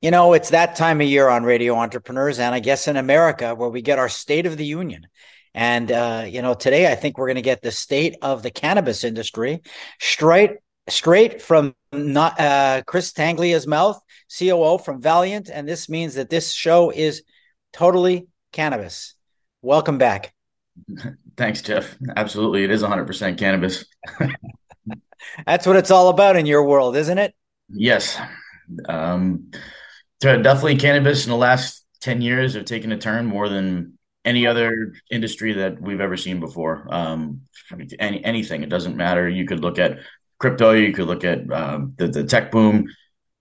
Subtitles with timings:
[0.00, 3.54] You know, it's that time of year on Radio Entrepreneurs, and I guess in America
[3.54, 5.08] where we get our State of the Union.
[5.54, 8.50] And, uh, you know, today I think we're going to get the state of the
[8.50, 9.62] cannabis industry
[10.00, 10.52] straight
[10.88, 14.00] straight from not, uh, Chris Tenaglia's mouth,
[14.38, 15.50] COO from Valiant.
[15.52, 17.22] And this means that this show is
[17.72, 19.14] totally cannabis.
[19.62, 20.32] Welcome back.
[21.36, 21.96] Thanks, Jeff.
[22.16, 22.64] Absolutely.
[22.64, 23.84] It is 100% cannabis.
[25.46, 27.34] That's what it's all about in your world, isn't it?
[27.68, 28.18] Yes.
[28.88, 29.50] Um,
[30.20, 34.94] definitely cannabis in the last 10 years have taken a turn more than any other
[35.10, 36.86] industry that we've ever seen before.
[36.90, 37.42] Um,
[37.98, 39.28] any, anything, it doesn't matter.
[39.28, 39.98] You could look at
[40.38, 42.88] crypto, you could look at um, the, the tech boom.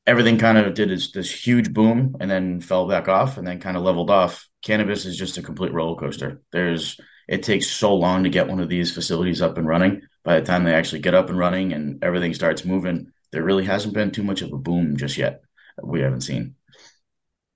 [0.05, 3.59] Everything kind of did this, this huge boom and then fell back off and then
[3.59, 4.47] kind of leveled off.
[4.63, 6.41] Cannabis is just a complete roller coaster.
[6.51, 10.01] There's it takes so long to get one of these facilities up and running.
[10.23, 13.65] By the time they actually get up and running and everything starts moving, there really
[13.65, 15.41] hasn't been too much of a boom just yet.
[15.83, 16.55] We haven't seen.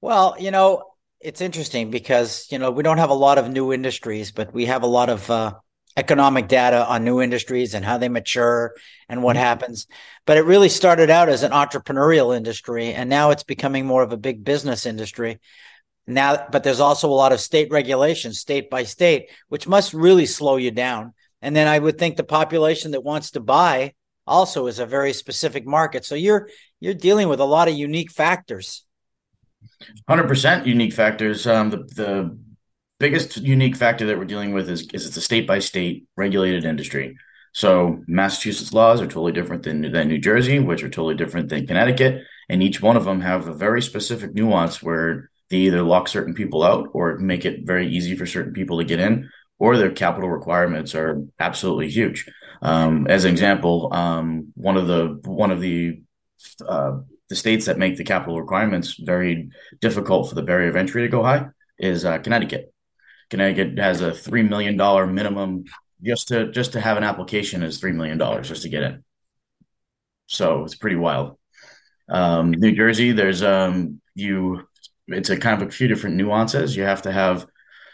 [0.01, 0.83] Well, you know,
[1.19, 4.65] it's interesting because, you know, we don't have a lot of new industries, but we
[4.65, 5.53] have a lot of uh,
[5.95, 8.73] economic data on new industries and how they mature
[9.07, 9.43] and what mm-hmm.
[9.43, 9.85] happens.
[10.25, 14.11] But it really started out as an entrepreneurial industry, and now it's becoming more of
[14.11, 15.39] a big business industry.
[16.07, 20.25] Now, but there's also a lot of state regulations, state by state, which must really
[20.25, 21.13] slow you down.
[21.43, 23.93] And then I would think the population that wants to buy
[24.25, 26.05] also is a very specific market.
[26.05, 26.49] So you're
[26.79, 28.83] you're dealing with a lot of unique factors.
[30.07, 31.47] Hundred percent unique factors.
[31.47, 32.37] Um, the the
[32.99, 36.65] biggest unique factor that we're dealing with is is it's a state by state regulated
[36.65, 37.17] industry.
[37.53, 41.67] So Massachusetts laws are totally different than than New Jersey, which are totally different than
[41.67, 46.07] Connecticut, and each one of them have a very specific nuance where they either lock
[46.07, 49.75] certain people out or make it very easy for certain people to get in, or
[49.75, 52.25] their capital requirements are absolutely huge.
[52.61, 56.01] Um, as an example, um, one of the one of the
[56.65, 56.99] uh,
[57.31, 61.07] the states that make the capital requirements very difficult for the barrier of entry to
[61.07, 61.45] go high
[61.79, 62.73] is uh, Connecticut.
[63.29, 65.63] Connecticut has a three million dollar minimum
[66.03, 69.05] just to just to have an application is three million dollars just to get in.
[70.25, 71.37] So it's pretty wild.
[72.09, 74.67] Um, New Jersey, there's um, you.
[75.07, 76.75] It's a kind of a few different nuances.
[76.75, 77.47] You have to have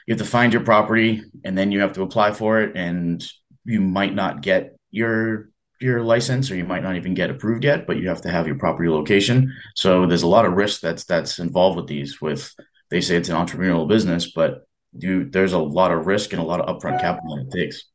[0.07, 3.23] you have to find your property and then you have to apply for it, and
[3.65, 7.85] you might not get your your license or you might not even get approved yet
[7.85, 9.53] but you have to have your property location.
[9.75, 12.53] So there's a lot of risk that's that's involved with these with
[12.89, 16.45] they say it's an entrepreneurial business but you there's a lot of risk and a
[16.45, 17.85] lot of upfront capital that it takes.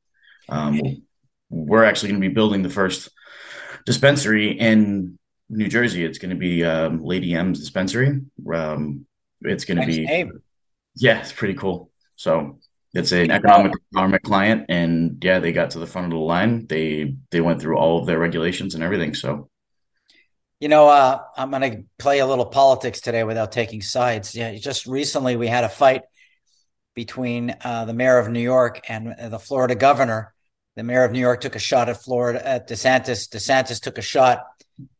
[0.48, 0.80] Um,
[1.50, 3.10] we're actually going to be building the first
[3.84, 6.04] dispensary in new jersey.
[6.04, 8.20] It's going to be um, lady m's dispensary.
[8.52, 9.06] Um,
[9.42, 10.42] it's going to be name.
[10.96, 11.90] yeah it's pretty cool.
[12.16, 12.58] So
[12.94, 16.66] it's an economic economic client, and yeah, they got to the front of the line.
[16.66, 19.14] They they went through all of their regulations and everything.
[19.14, 19.48] So,
[20.60, 24.34] you know, uh, I'm going to play a little politics today without taking sides.
[24.34, 26.02] Yeah, just recently we had a fight
[26.94, 30.34] between uh, the mayor of New York and the Florida governor.
[30.76, 33.28] The mayor of New York took a shot at Florida at DeSantis.
[33.28, 34.44] DeSantis took a shot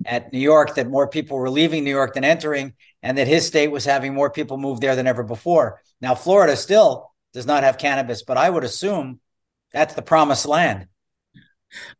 [0.06, 2.72] at New York that more people were leaving New York than entering,
[3.03, 5.82] and that his state was having more people move there than ever before.
[6.00, 9.20] Now, Florida still does not have cannabis, but I would assume
[9.72, 10.88] that's the promised land.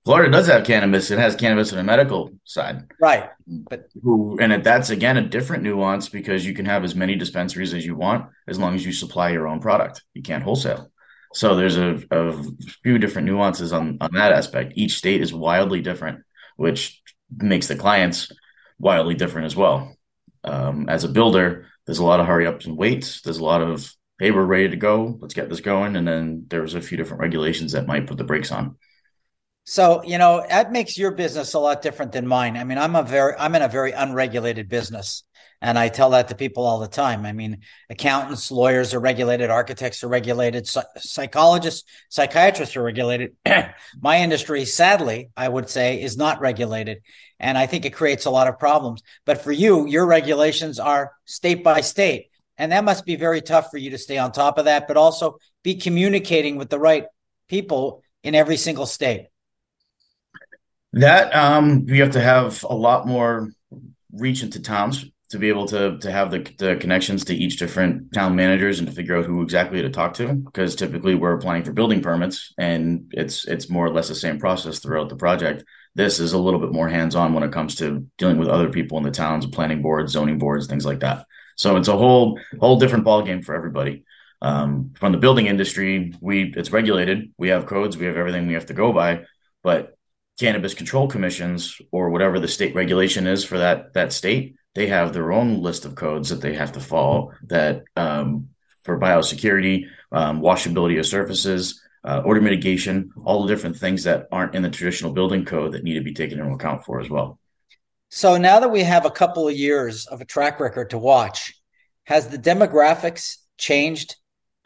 [0.05, 1.11] Florida does have cannabis.
[1.11, 3.31] It has cannabis on the medical side, right?
[3.47, 7.73] But who and that's again a different nuance because you can have as many dispensaries
[7.73, 10.03] as you want as long as you supply your own product.
[10.13, 10.91] You can't wholesale.
[11.33, 12.45] So there's a, a
[12.83, 14.75] few different nuances on on that aspect.
[14.77, 16.23] Each state is wildly different,
[16.57, 17.01] which
[17.35, 18.31] makes the clients
[18.79, 19.97] wildly different as well.
[20.45, 23.23] Um, as a builder, there's a lot of hurry ups and waits.
[23.23, 23.91] There's a lot of
[24.23, 25.19] hey, we're ready to go.
[25.21, 25.97] Let's get this going.
[25.97, 28.77] And then there's a few different regulations that might put the brakes on.
[29.65, 32.57] So, you know, that makes your business a lot different than mine.
[32.57, 35.25] I mean, I'm a very, I'm in a very unregulated business.
[35.61, 37.27] And I tell that to people all the time.
[37.27, 40.69] I mean, accountants, lawyers are regulated, architects are regulated,
[40.99, 43.35] psychologists, psychiatrists are regulated.
[44.01, 47.03] My industry, sadly, I would say, is not regulated.
[47.41, 49.03] And I think it creates a lot of problems.
[49.25, 52.29] But for you, your regulations are state by state.
[52.59, 54.97] And that must be very tough for you to stay on top of that, but
[54.97, 57.07] also be communicating with the right
[57.49, 59.29] people in every single state.
[60.93, 63.51] That um, you have to have a lot more
[64.13, 68.13] reach into towns to be able to to have the, the connections to each different
[68.13, 71.65] town managers and to figure out who exactly to talk to because typically we're applying
[71.65, 75.65] for building permits and it's it's more or less the same process throughout the project
[75.95, 78.99] this is a little bit more hands-on when it comes to dealing with other people
[78.99, 81.25] in the towns planning boards zoning boards things like that
[81.57, 84.05] so it's a whole whole different ball game for everybody.
[84.41, 87.33] Um, from the building industry, we it's regulated.
[87.39, 87.97] We have codes.
[87.97, 89.25] We have everything we have to go by.
[89.63, 89.97] But
[90.39, 95.13] cannabis control commissions or whatever the state regulation is for that that state, they have
[95.13, 98.49] their own list of codes that they have to follow that um,
[98.83, 104.55] for biosecurity, um, washability of surfaces, uh, odor mitigation, all the different things that aren't
[104.55, 107.39] in the traditional building code that need to be taken into account for as well.
[108.15, 111.55] So now that we have a couple of years of a track record to watch,
[112.05, 114.17] has the demographics changed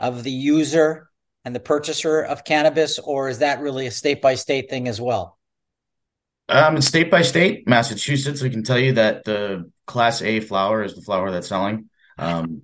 [0.01, 1.09] of the user
[1.45, 5.01] and the purchaser of cannabis, or is that really a state by state thing as
[5.01, 5.39] well?
[6.49, 7.69] Um, state by state.
[7.69, 11.89] Massachusetts, we can tell you that the Class A flower is the flower that's selling.
[12.19, 12.63] Um,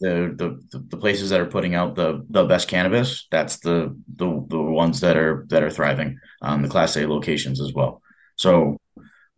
[0.00, 0.34] the,
[0.70, 4.62] the the places that are putting out the the best cannabis, that's the the the
[4.62, 6.18] ones that are that are thriving.
[6.40, 8.00] Um, the Class A locations as well.
[8.36, 8.78] So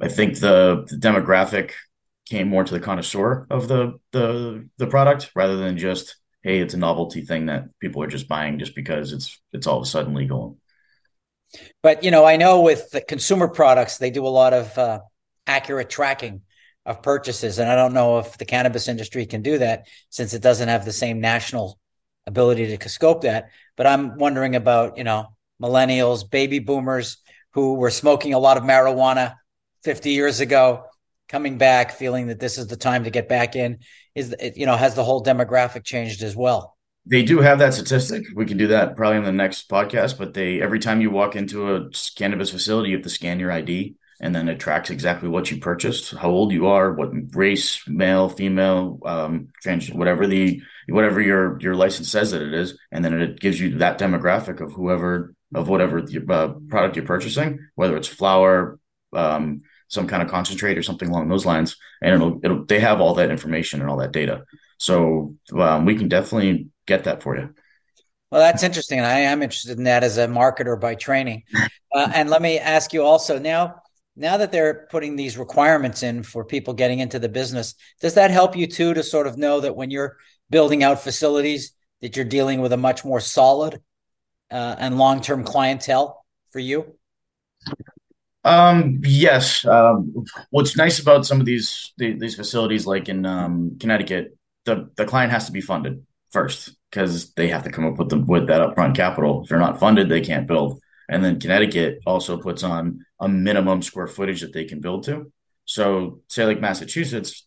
[0.01, 1.73] I think the, the demographic
[2.27, 6.75] came more to the connoisseur of the the the product rather than just hey, it's
[6.75, 9.87] a novelty thing that people are just buying just because it's it's all of a
[9.87, 10.59] sudden legal.
[11.83, 15.01] But you know, I know with the consumer products, they do a lot of uh,
[15.47, 16.43] accurate tracking
[16.87, 20.43] of purchases, and I don't know if the cannabis industry can do that since it
[20.43, 21.79] doesn't have the same national
[22.27, 23.51] ability to scope that.
[23.77, 27.19] But I'm wondering about you know millennials, baby boomers
[27.53, 29.37] who were smoking a lot of marijuana
[29.85, 30.85] 50 years ago,
[31.29, 33.79] coming back, feeling that this is the time to get back in.
[34.15, 36.77] Is you know has the whole demographic changed as well?
[37.07, 38.25] They do have that statistic.
[38.35, 40.17] We can do that probably in the next podcast.
[40.19, 43.53] But they every time you walk into a cannabis facility, you have to scan your
[43.53, 47.87] ID, and then it tracks exactly what you purchased, how old you are, what race,
[47.87, 53.05] male, female, um, trans, whatever the whatever your your license says that it is, and
[53.05, 57.61] then it gives you that demographic of whoever of whatever the, uh, product you're purchasing,
[57.77, 58.79] whether it's flower,
[59.13, 59.61] um,
[59.95, 63.15] some kind of concentrate or something along those lines, and it'll it'll they have all
[63.15, 64.45] that information and all that data.
[64.79, 67.55] So um, we can definitely get that for you.
[68.31, 69.01] Well, that's interesting.
[69.01, 71.45] I am interested in that as a marketer by training.
[71.95, 73.77] Uh, and let me ask you also now,
[74.17, 78.33] now that they're putting these requirements in for people getting into the business, does that
[78.33, 80.17] help you too to sort of know that when you're
[80.51, 83.81] building out facilities, that you're dealing with a much more solid
[84.51, 86.97] uh, and long-term clientele for you?
[88.45, 89.65] Um, yes.
[89.65, 95.07] Um, what's nice about some of these these facilities, like in um, Connecticut, the the
[95.07, 98.49] client has to be funded first because they have to come up with the with
[98.49, 99.43] that upfront capital.
[99.43, 100.81] If they're not funded, they can't build.
[101.09, 105.31] And then Connecticut also puts on a minimum square footage that they can build to.
[105.67, 107.47] So, say like Massachusetts,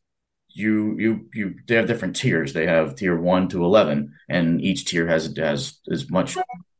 [0.50, 2.54] you you you they have different tiers.
[2.54, 6.36] They have tier one to eleven, and each tier has has as much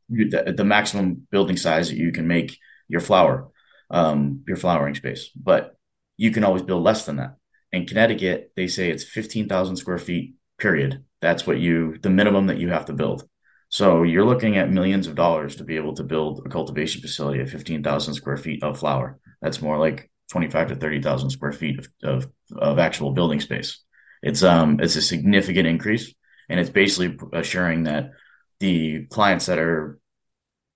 [0.08, 3.48] the, the maximum building size that you can make your flower
[3.90, 5.76] um, your flowering space, but
[6.16, 7.36] you can always build less than that.
[7.72, 11.04] In Connecticut, they say it's 15,000 square feet, period.
[11.20, 13.28] That's what you, the minimum that you have to build.
[13.70, 17.40] So you're looking at millions of dollars to be able to build a cultivation facility
[17.40, 19.18] at 15,000 square feet of flower.
[19.42, 23.80] That's more like 25 to 30,000 square feet of, of, of actual building space.
[24.22, 26.14] It's, um, it's a significant increase.
[26.48, 28.12] And it's basically assuring that
[28.58, 29.98] the clients that are,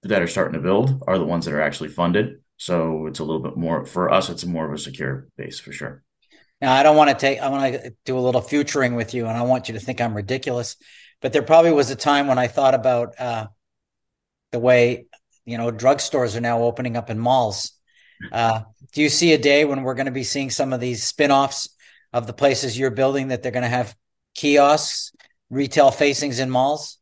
[0.03, 3.25] that are starting to build are the ones that are actually funded so it's a
[3.25, 4.31] little bit more for us.
[4.31, 6.05] It's more of a secure base for sure.
[6.61, 7.41] Now I don't want to take.
[7.41, 10.01] I want to do a little futuring with you, and I want you to think
[10.01, 10.77] I'm ridiculous.
[11.21, 13.49] But there probably was a time when I thought about uh,
[14.53, 15.07] the way
[15.45, 17.73] you know drugstores are now opening up in malls.
[18.31, 18.61] Uh,
[18.93, 21.69] do you see a day when we're going to be seeing some of these spin-offs
[22.13, 23.97] of the places you're building that they're going to have
[24.37, 25.11] kiosks,
[25.51, 26.99] retail facings in malls?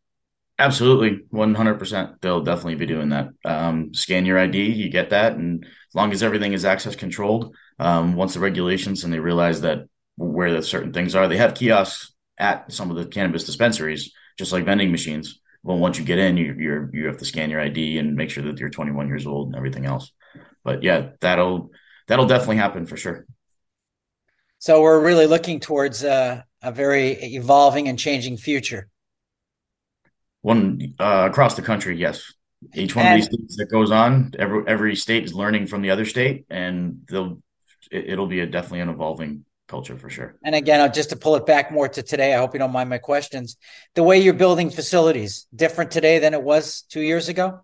[0.61, 2.21] Absolutely, one hundred percent.
[2.21, 3.31] They'll definitely be doing that.
[3.47, 7.57] Um, scan your ID, you get that, and as long as everything is access controlled,
[7.79, 11.55] um, once the regulations and they realize that where the certain things are, they have
[11.55, 15.41] kiosks at some of the cannabis dispensaries, just like vending machines.
[15.63, 18.29] Well, once you get in, you you you have to scan your ID and make
[18.29, 20.13] sure that you're 21 years old and everything else.
[20.63, 21.71] But yeah, that'll
[22.07, 23.25] that'll definitely happen for sure.
[24.59, 28.91] So we're really looking towards uh, a very evolving and changing future
[30.43, 31.97] one uh, across the country.
[31.97, 32.33] Yes,
[32.75, 35.83] each one and, of these things that goes on, every every state is learning from
[35.83, 37.43] the other state, and they'll
[37.91, 40.37] it, will be a definitely an evolving culture for sure.
[40.45, 42.73] And again, uh, just to pull it back more to today, I hope you don't
[42.73, 43.57] mind my questions.
[43.95, 47.61] The way you're building facilities different today than it was two years ago.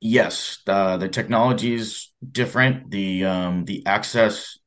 [0.00, 2.90] Yes, uh, the technology is different.
[2.90, 4.58] The um, the access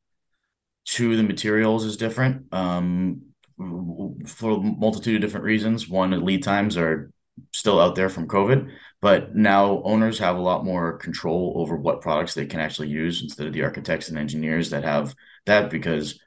[0.86, 2.54] to the materials is different.
[2.54, 5.88] Um, for a multitude of different reasons.
[5.88, 7.12] One, lead times are
[7.51, 12.01] still out there from COVID, but now owners have a lot more control over what
[12.01, 15.69] products they can actually use instead of the architects and engineers that have that.
[15.69, 16.19] Because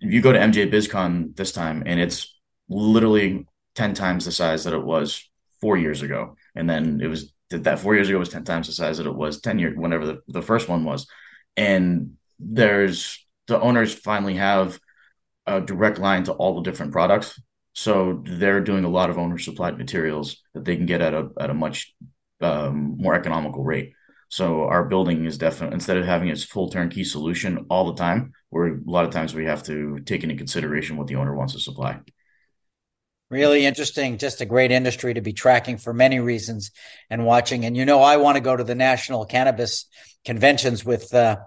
[0.00, 4.64] if you go to MJ BizCon this time and it's literally 10 times the size
[4.64, 5.28] that it was
[5.60, 6.36] four years ago.
[6.54, 9.14] And then it was that four years ago was 10 times the size that it
[9.14, 11.06] was 10 years, whenever the, the first one was.
[11.56, 14.78] And there's the owners finally have
[15.46, 17.40] a direct line to all the different products.
[17.72, 21.28] So they're doing a lot of owner supplied materials that they can get at a
[21.38, 21.94] at a much
[22.40, 23.92] um, more economical rate.
[24.28, 28.32] So our building is definitely instead of having its full turnkey solution all the time,
[28.50, 31.52] where a lot of times we have to take into consideration what the owner wants
[31.54, 32.00] to supply.
[33.30, 34.18] Really interesting.
[34.18, 36.70] Just a great industry to be tracking for many reasons
[37.10, 37.64] and watching.
[37.64, 39.86] And you know, I want to go to the national cannabis
[40.24, 41.38] conventions with uh,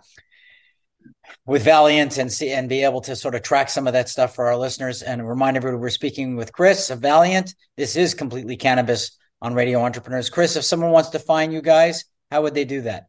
[1.45, 4.35] with Valiant and see and be able to sort of track some of that stuff
[4.35, 5.01] for our listeners.
[5.01, 7.55] And remind everyone we're speaking with Chris of Valiant.
[7.75, 10.29] This is completely cannabis on Radio Entrepreneurs.
[10.29, 13.07] Chris, if someone wants to find you guys, how would they do that?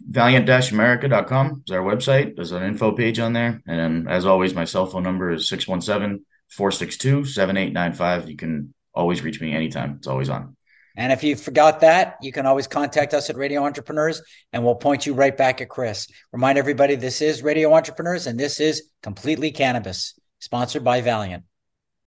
[0.00, 2.36] Valiant-America.com is our website.
[2.36, 3.62] There's an info page on there.
[3.66, 8.30] And as always, my cell phone number is 617 462 7895.
[8.30, 9.96] You can always reach me anytime.
[9.98, 10.56] It's always on.
[10.98, 14.20] And if you forgot that, you can always contact us at Radio Entrepreneurs
[14.52, 16.08] and we'll point you right back at Chris.
[16.32, 21.44] Remind everybody this is Radio Entrepreneurs and this is Completely Cannabis, sponsored by Valiant.